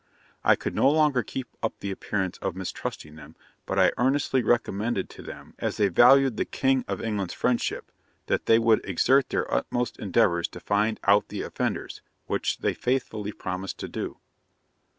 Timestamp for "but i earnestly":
3.67-4.41